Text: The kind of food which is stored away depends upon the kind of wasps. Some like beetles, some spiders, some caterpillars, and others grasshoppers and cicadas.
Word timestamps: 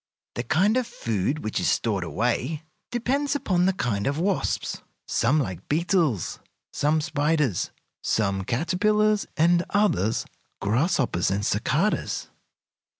The 0.33 0.41
kind 0.41 0.77
of 0.77 0.87
food 0.87 1.43
which 1.43 1.59
is 1.59 1.69
stored 1.69 2.03
away 2.03 2.63
depends 2.89 3.35
upon 3.35 3.67
the 3.67 3.73
kind 3.73 4.07
of 4.07 4.17
wasps. 4.17 4.81
Some 5.07 5.39
like 5.39 5.69
beetles, 5.69 6.39
some 6.73 7.01
spiders, 7.01 7.69
some 8.01 8.43
caterpillars, 8.43 9.27
and 9.37 9.63
others 9.69 10.25
grasshoppers 10.59 11.29
and 11.29 11.45
cicadas. 11.45 12.31